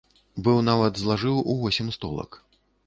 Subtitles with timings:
[0.47, 2.43] Быў нават злажыў у восем столак.